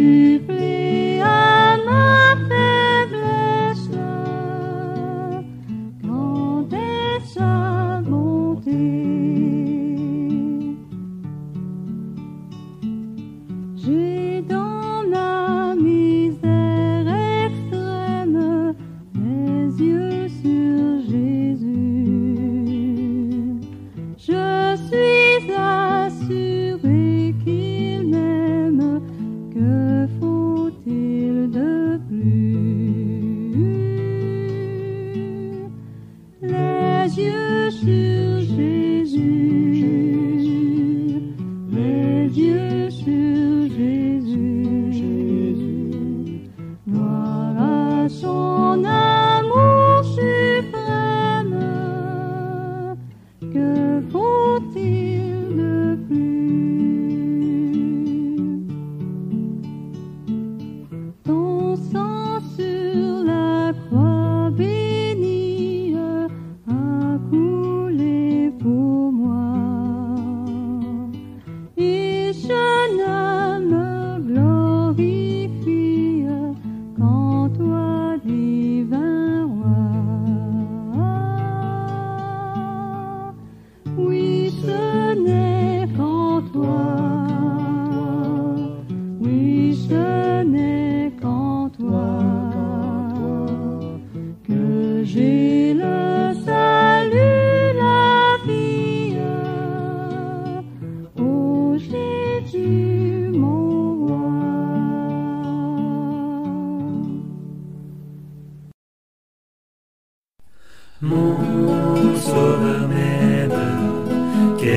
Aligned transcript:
Deep 0.00 0.59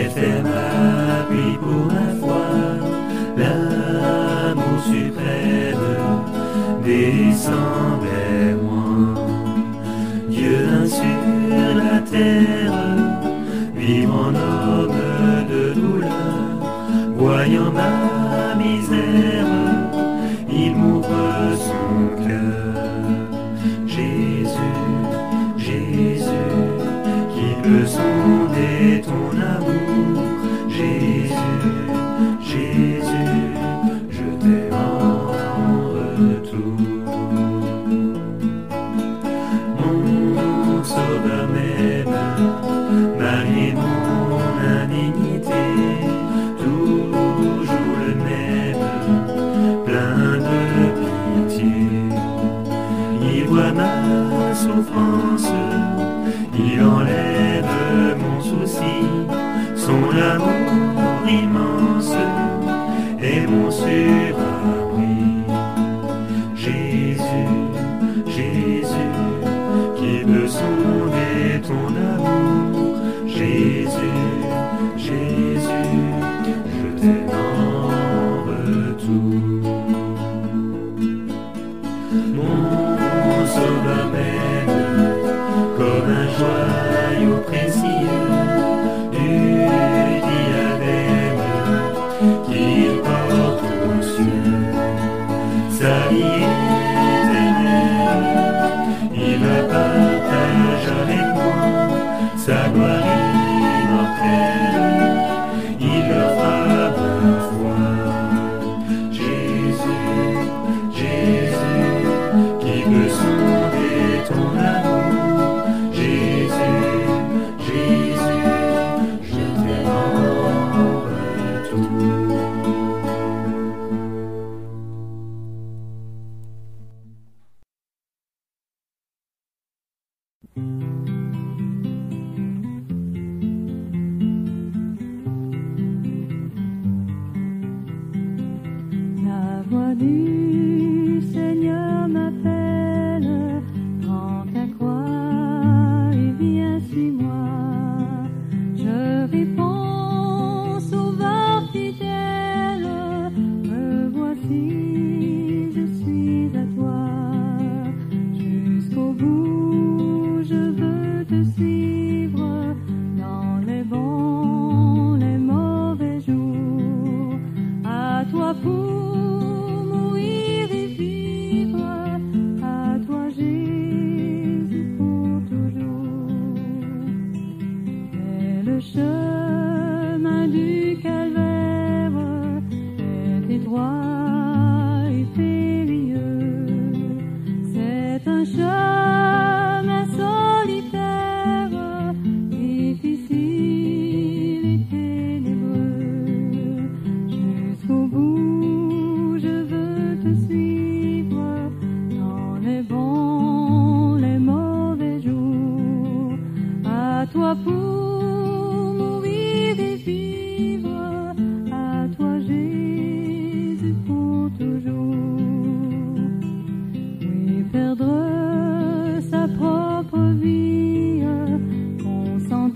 FM 0.06 0.46
appuie 0.46 1.58
pour 1.58 1.88
la 1.88 2.08
foi, 2.20 2.46
l'amour 3.38 4.80
suprême 4.84 5.86
descendait. 6.84 8.13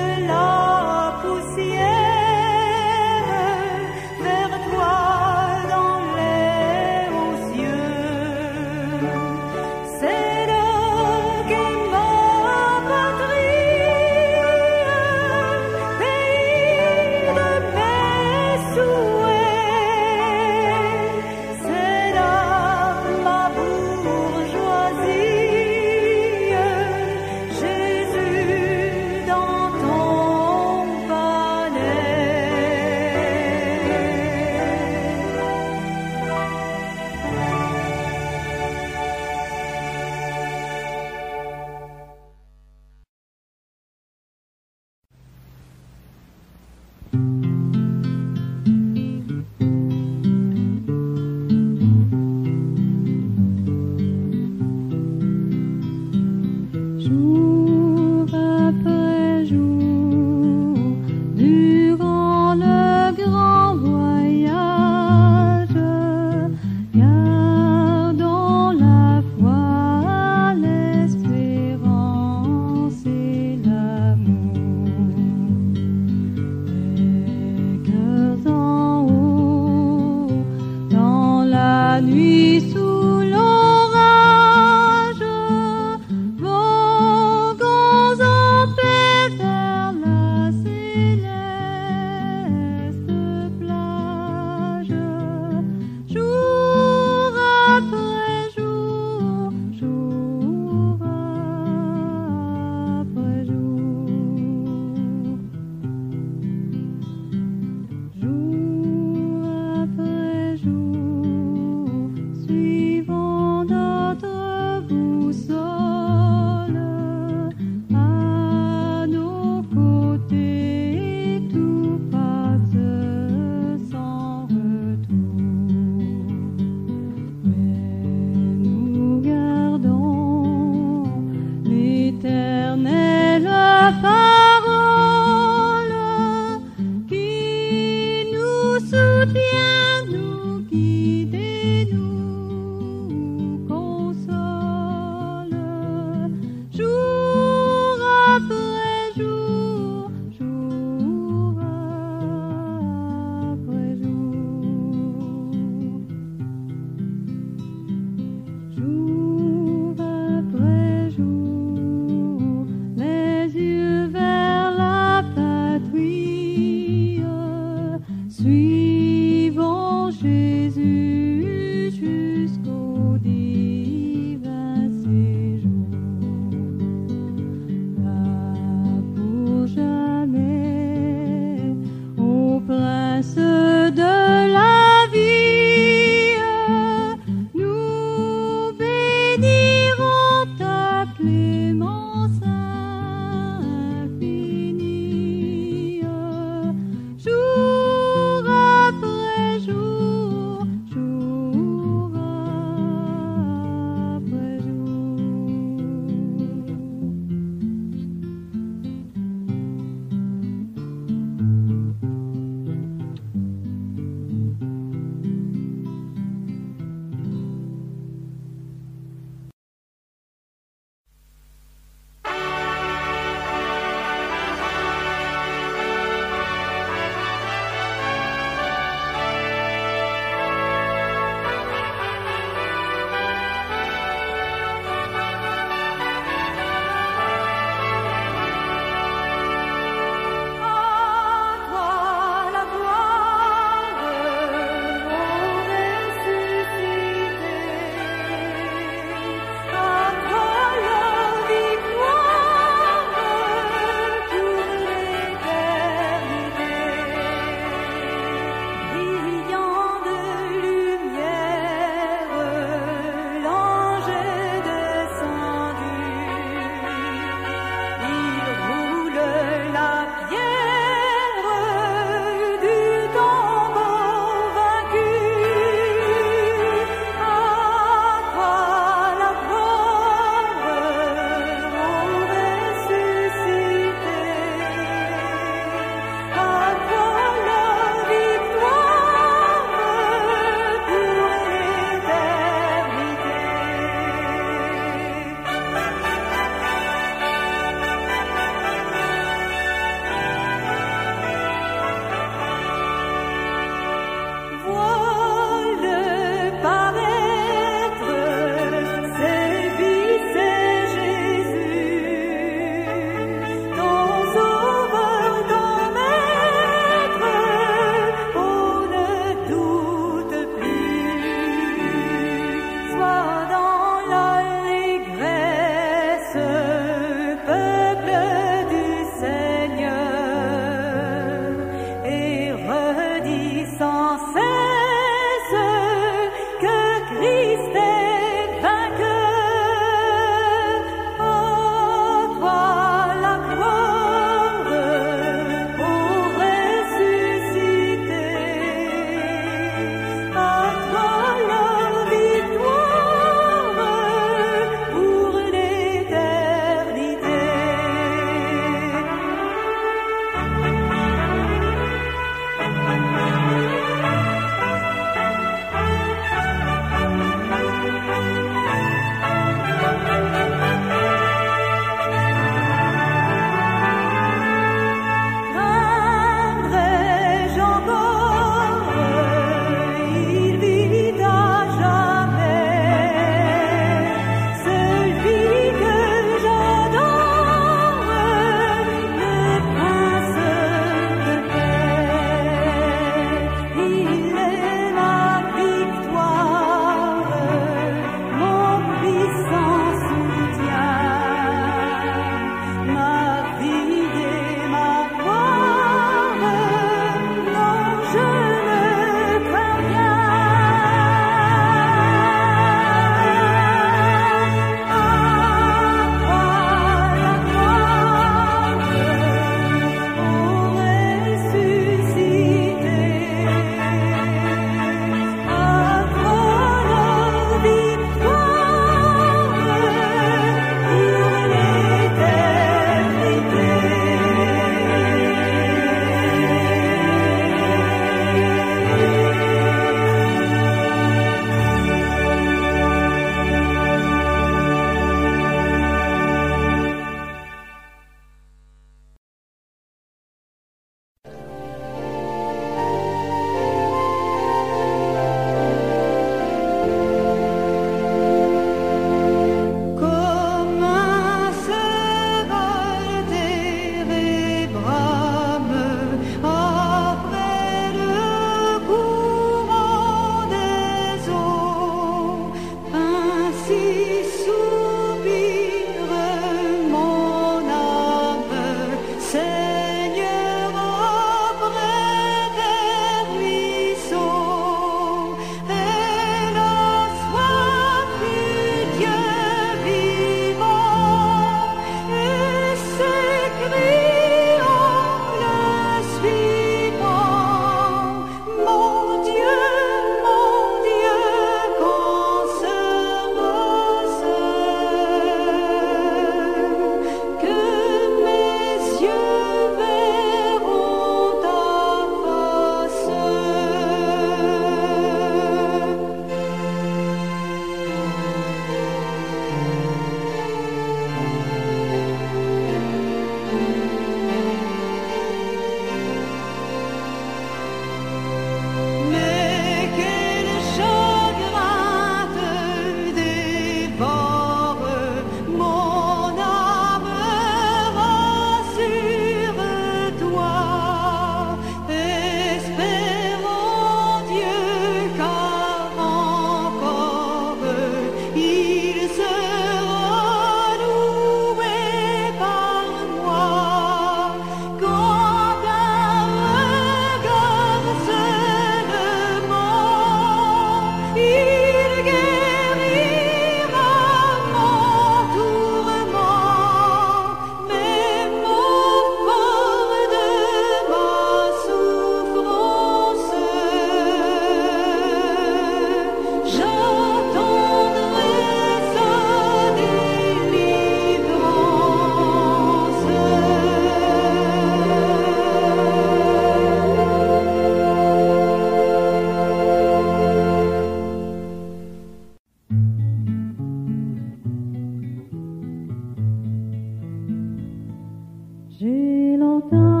J'ai 598.81 599.37
longtemps 599.37 600.00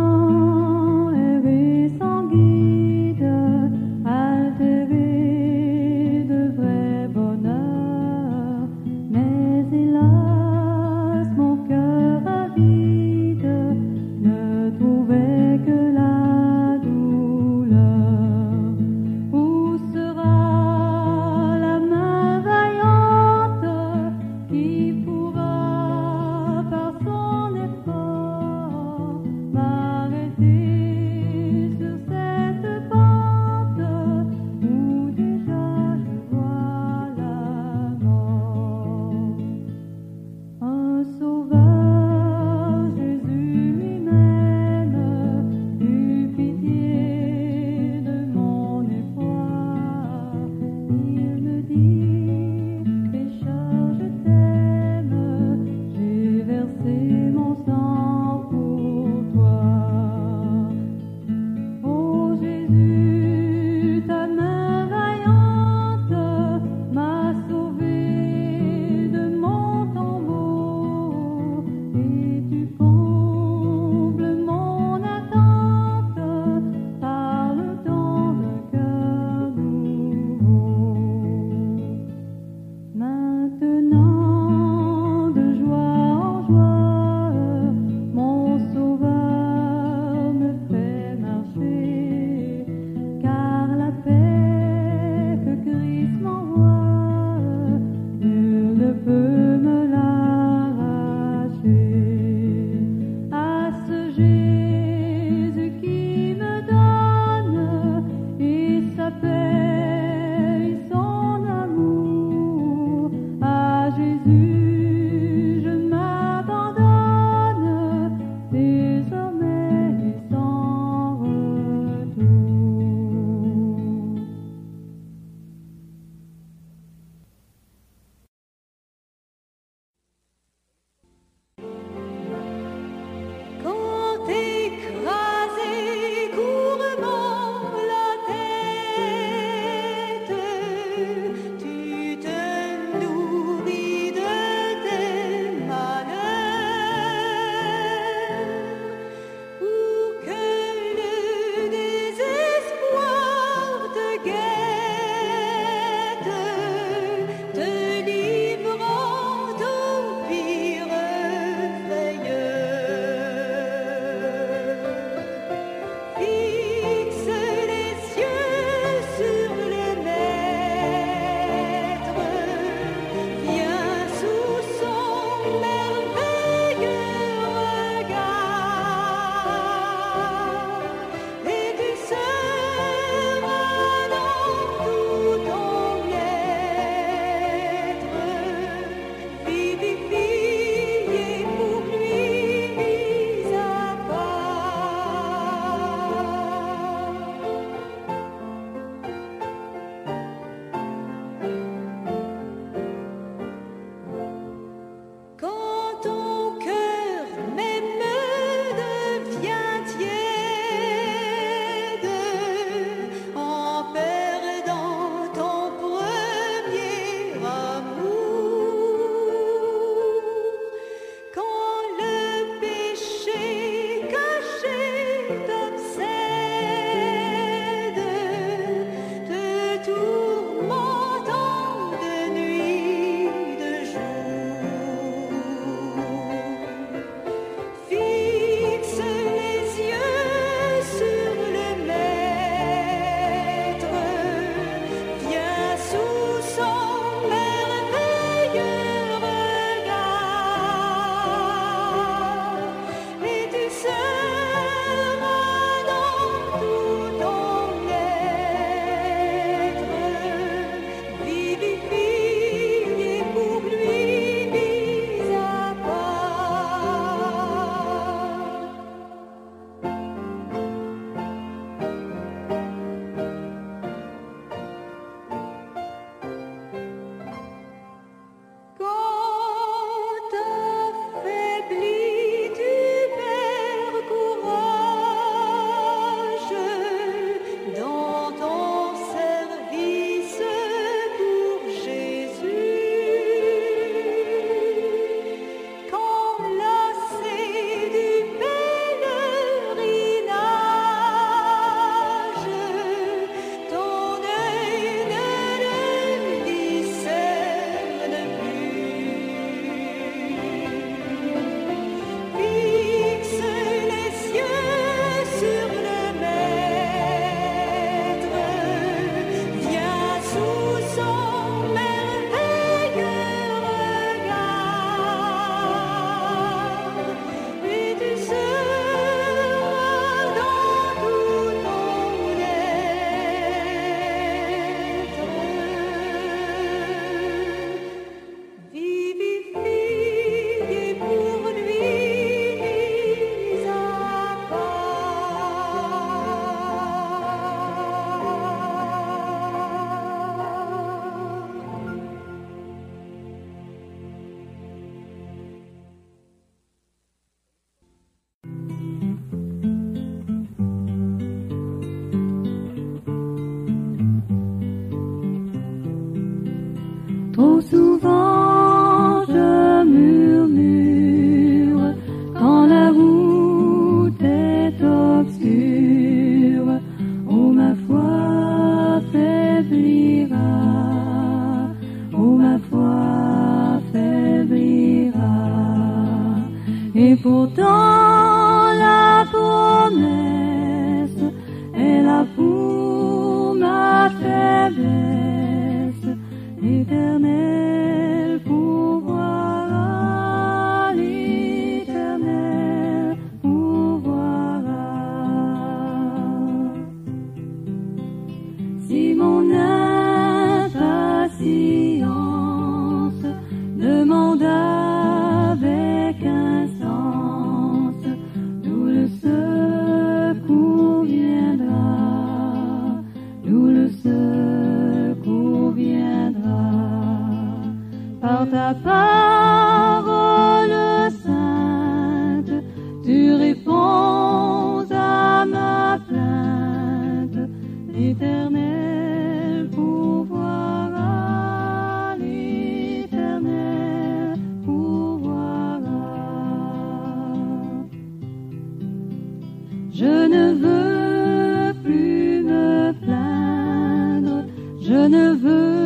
je 455.01 455.07
ne 455.07 455.33
veux 455.33 455.80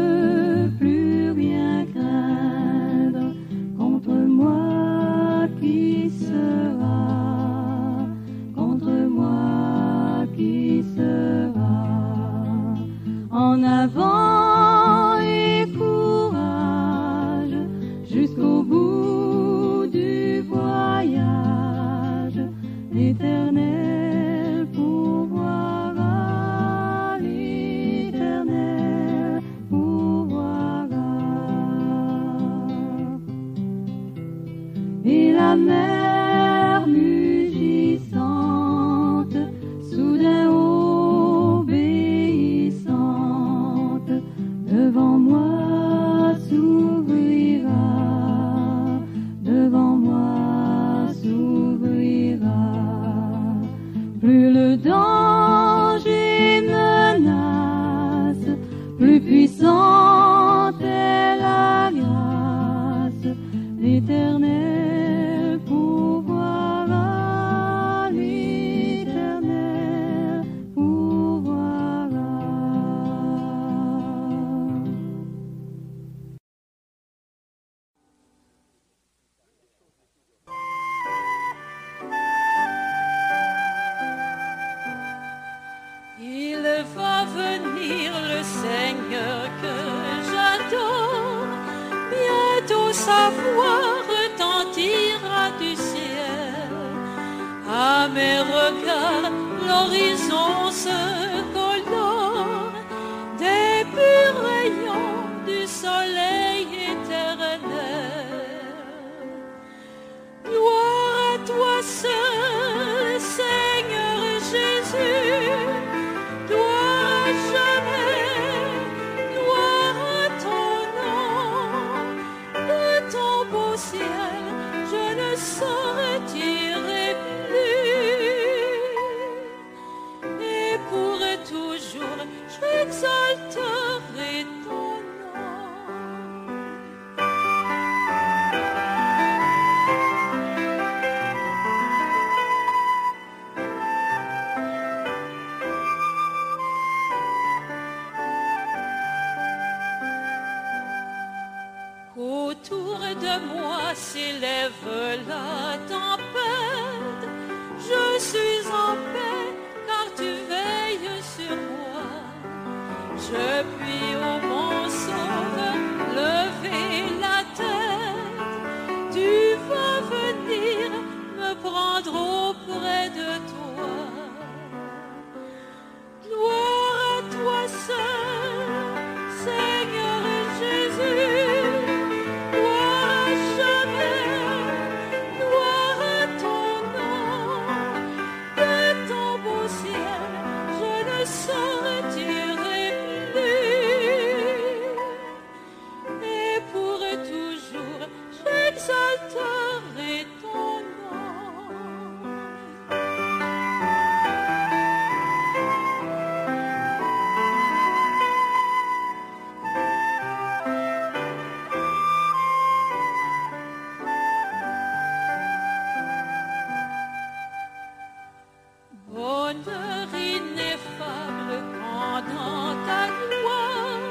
bonheur 219.46 220.08
ineffable 220.13 221.58
quand 221.77 222.19
dans 222.33 222.73
ta 222.87 223.04
gloire, 223.29 224.02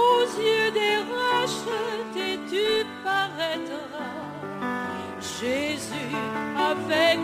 aux 0.00 0.24
yeux 0.46 0.70
des 0.80 0.98
rachetés, 1.16 2.38
tu 2.52 2.66
paraîtras. 3.04 4.16
Jésus, 5.20 6.16
avec 6.70 7.18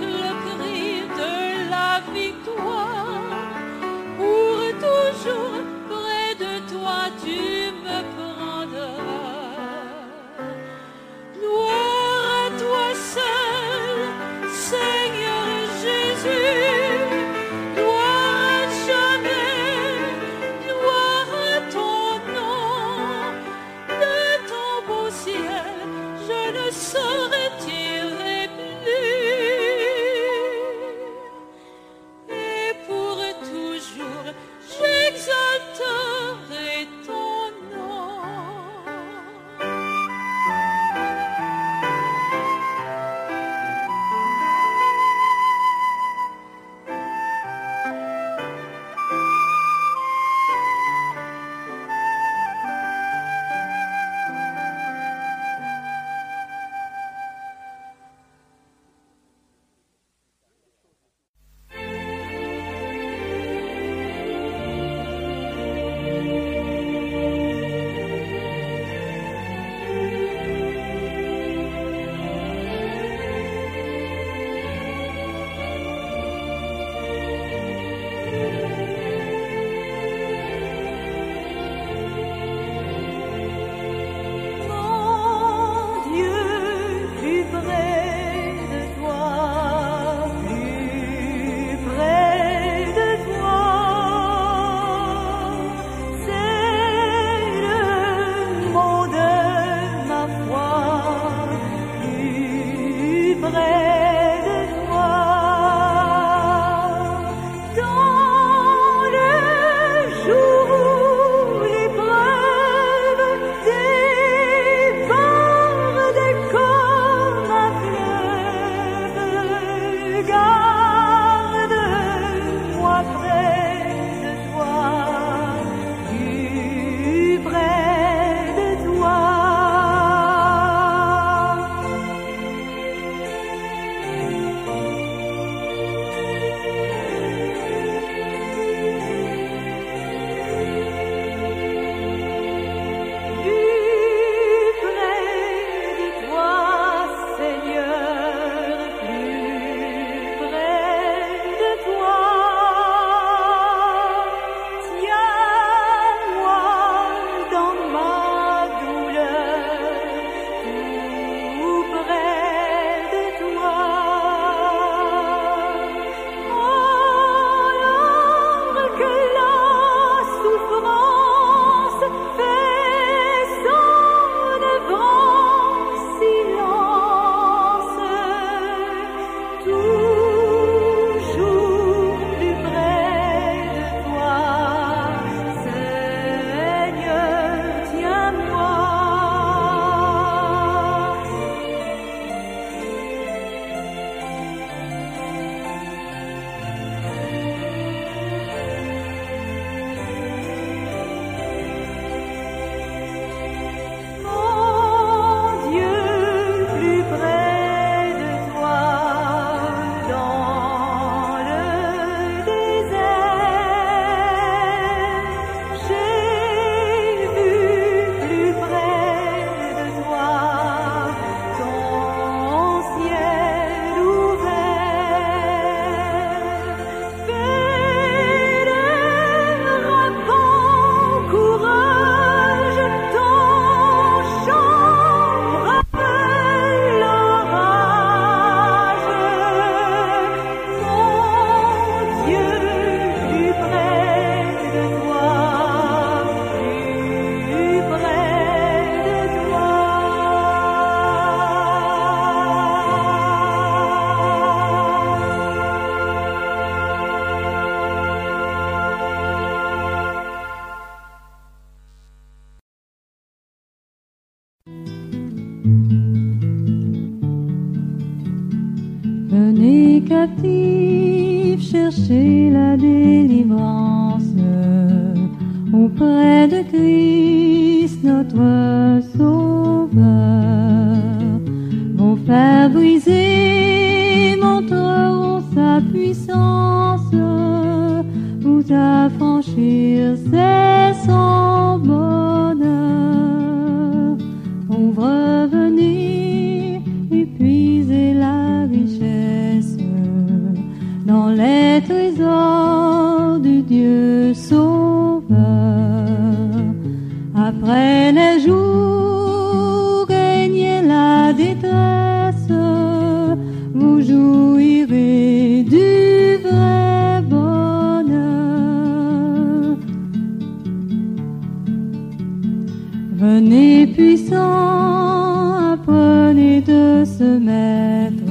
Venez 323.25 323.87
puissant, 323.87 325.73
apprenez 325.73 326.61
de 326.61 327.05
se 327.07 327.39
mettre 327.51 328.31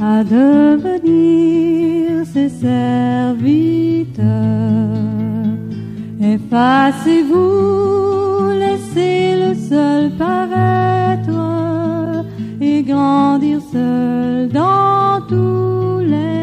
à 0.00 0.24
devenir 0.24 1.44
ses 2.32 2.48
serviteurs. 2.48 4.24
Effacez-vous, 6.34 7.36
laissez 8.64 9.36
le 9.42 9.52
seul 9.54 10.12
paraître 10.16 11.42
et 12.62 12.82
grandir 12.82 13.60
seul 13.70 14.48
dans 14.48 15.20
tous 15.28 15.98
les 16.14 16.37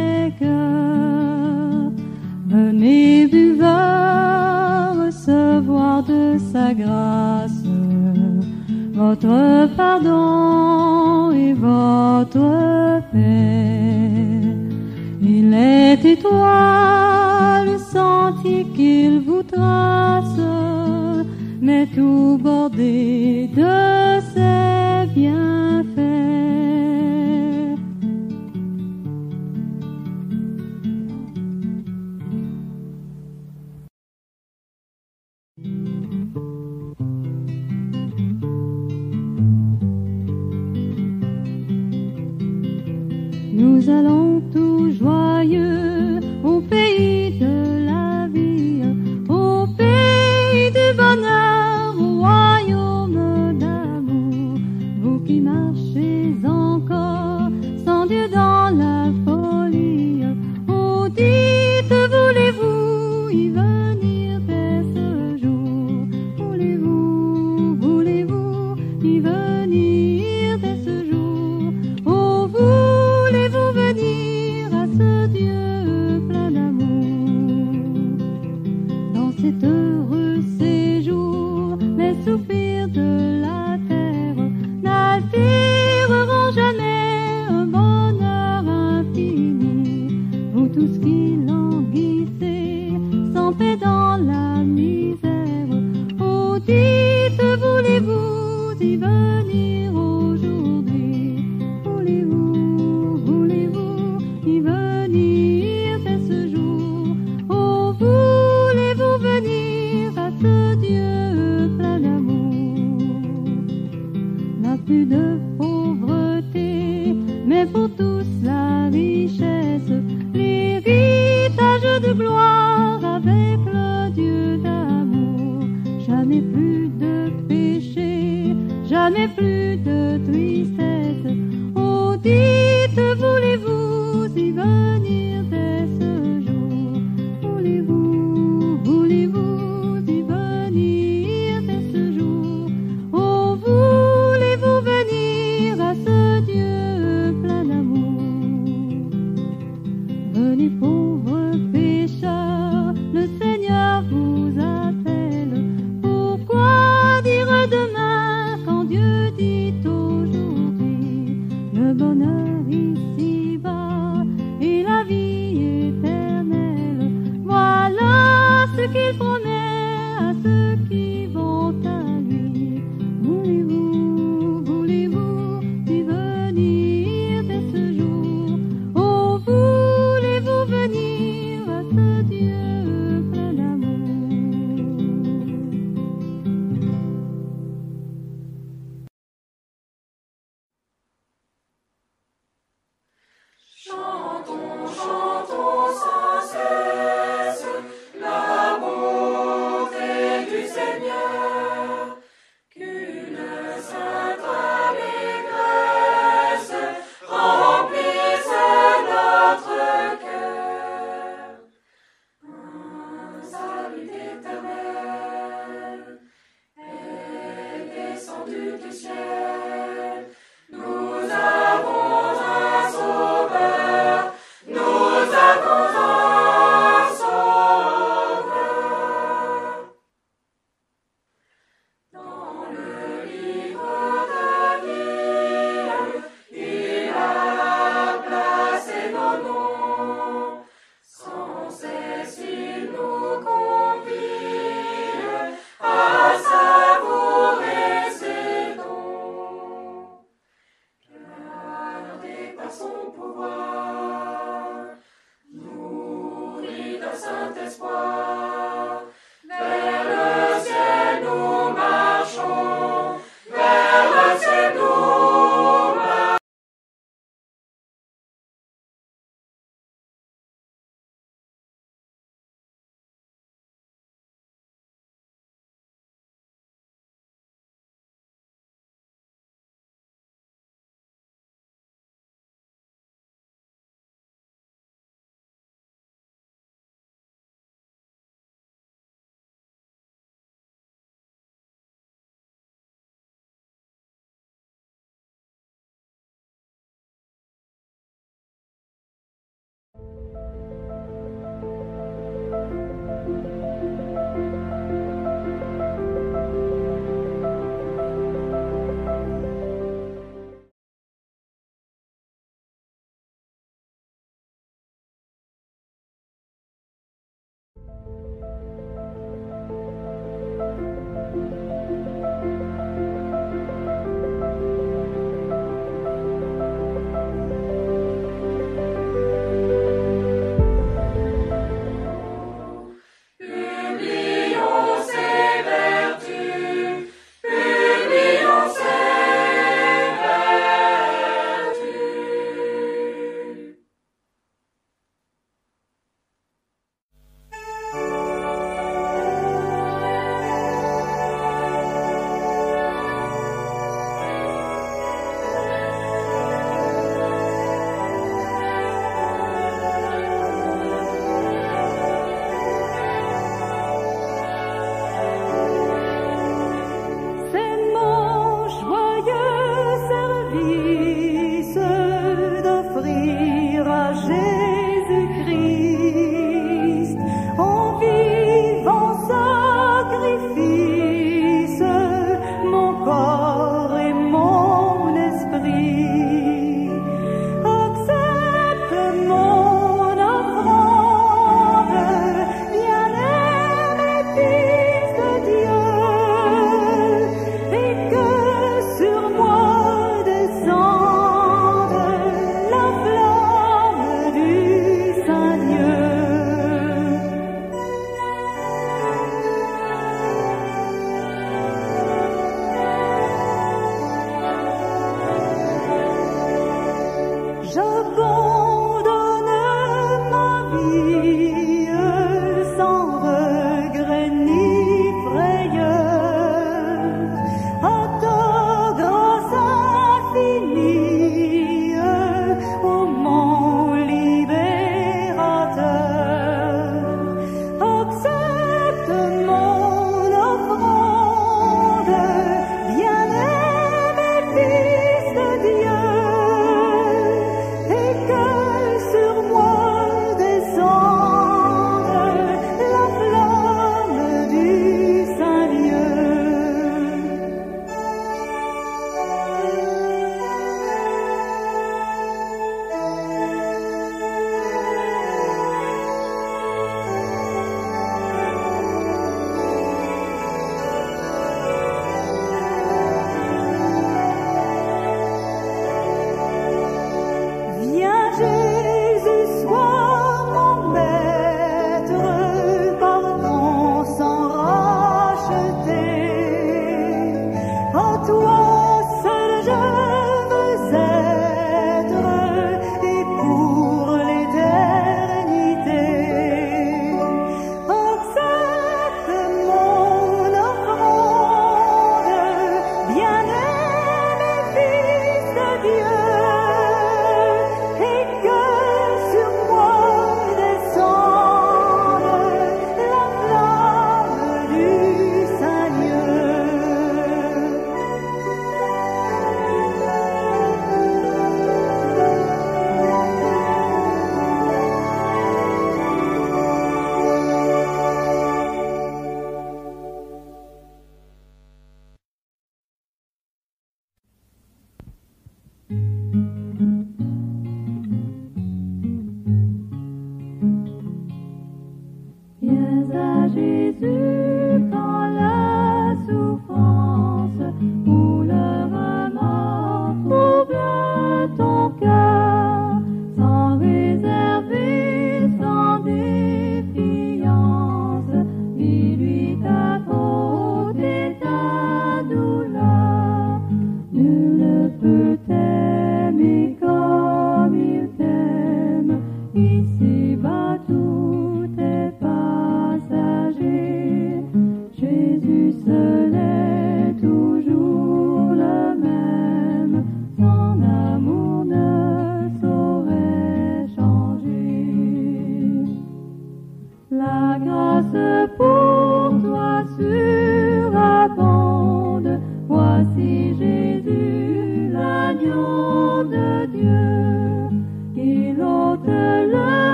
sa 6.56 6.74
grâce, 6.74 7.64
votre 8.93 9.68
pardon 9.76 11.32
et 11.32 11.51
votre 11.51 13.01
paix. 13.12 14.39
Il 15.22 15.53
est 15.53 16.06
étoile 16.06 17.66
le 17.74 17.78
sentier 17.78 18.66
qu'il 18.74 19.20
vous 19.28 19.43
trace, 19.43 20.39
mais 21.62 21.88
tout 21.93 22.39
bordé 22.41 23.49
de 23.53 24.05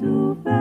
il 0.00 0.36
a 0.46 0.57